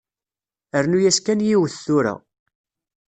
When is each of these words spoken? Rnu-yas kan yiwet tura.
Rnu-yas 0.83 1.17
kan 1.25 1.39
yiwet 1.47 1.75
tura. 1.85 2.13